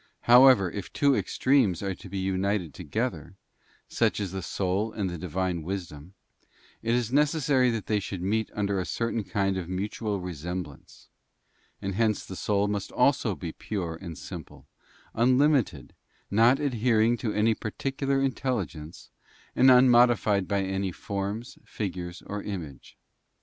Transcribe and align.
However, 0.21 0.71
if 0.71 0.91
two 0.91 1.13
extremes 1.15 1.83
are 1.83 1.93
to 1.93 2.09
be 2.09 2.17
united 2.17 2.73
together, 2.73 3.35
such 3.87 4.19
as 4.19 4.31
the 4.31 4.41
soul 4.41 4.91
and 4.91 5.07
the 5.11 5.17
Divine 5.19 5.61
Wisdom, 5.61 6.15
it 6.81 6.95
is 6.95 7.13
necessary 7.13 7.69
that 7.69 7.85
they 7.85 7.99
should 7.99 8.23
meet 8.23 8.49
under 8.55 8.79
a 8.79 8.85
certain 8.87 9.23
kind 9.23 9.57
of 9.57 9.69
mutual 9.69 10.19
resemblance; 10.19 11.07
and 11.83 11.93
hence 11.93 12.25
the 12.25 12.35
soul 12.35 12.67
must 12.67 12.89
be 12.89 12.95
also 12.95 13.35
pure 13.35 13.95
and 13.95 14.17
simple, 14.17 14.65
unlimited, 15.13 15.93
not 16.31 16.59
adhering 16.59 17.15
to 17.17 17.31
any 17.33 17.53
particular 17.53 18.23
intelligence, 18.23 19.11
and 19.55 19.69
unmodified 19.69 20.47
by 20.47 20.63
any 20.63 20.91
forms, 20.91 21.59
figures, 21.63 22.23
or 22.25 22.41
image. 22.41 22.97